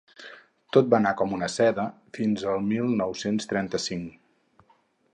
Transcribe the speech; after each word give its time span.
Tot 0.77 0.87
va 0.93 0.97
anar 0.99 1.11
com 1.19 1.35
una 1.37 1.51
seda 1.57 1.85
fins 2.19 2.49
al 2.55 2.65
mil 2.73 2.91
nou-cents 3.05 3.49
trenta-cinc. 3.53 4.69